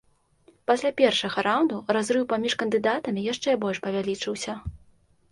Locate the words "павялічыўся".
3.85-4.57